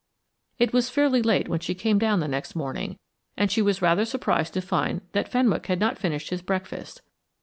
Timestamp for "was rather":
3.61-4.03